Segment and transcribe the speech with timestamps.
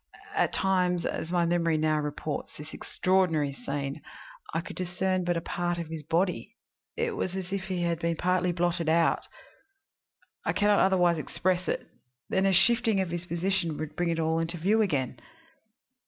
[0.35, 4.01] At times, as my memory now reports this extraordinary scene,
[4.51, 6.55] I could discern but a part of his body;
[6.97, 9.27] it was as if he had been partly blotted out
[10.43, 11.85] I can not otherwise express it
[12.29, 15.19] then a shifting of his position would bring it all into view again.